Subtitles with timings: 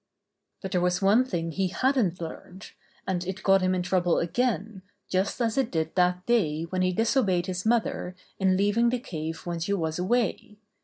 [0.63, 2.71] But there was one thing he hadn't learned,
[3.05, 6.91] and it got him in trouble again just as it did that day when he
[6.91, 10.57] disobeyed his mother in leav ing the cave when she was away.